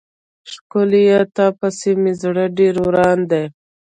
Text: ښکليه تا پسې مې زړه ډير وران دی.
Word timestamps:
ښکليه 0.51 1.19
تا 1.35 1.45
پسې 1.59 1.91
مې 2.01 2.13
زړه 2.21 2.45
ډير 2.57 2.75
وران 2.85 3.19
دی. 3.31 3.43